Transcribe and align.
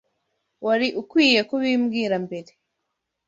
Wari 0.65 0.87
ukwiye 1.01 1.41
kubimbwira 1.49 2.15
mbere. 2.25 2.51